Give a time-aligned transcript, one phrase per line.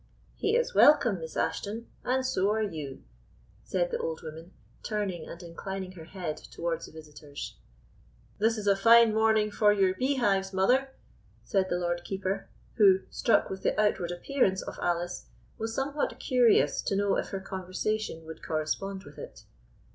[0.33, 3.03] "He is welcome, Miss Ashton, and so are you,"
[3.63, 7.57] said the old woman, turning and inclining her head towards her visitors.
[8.39, 10.89] "This is a fine morning for your beehives, mother,"
[11.43, 15.27] said the Lord Keeper, who, struck with the outward appearance of Alice,
[15.59, 19.43] was somewhat curious to know if her conversation would correspond with it.